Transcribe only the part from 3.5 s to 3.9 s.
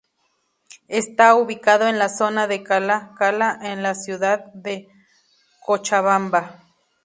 en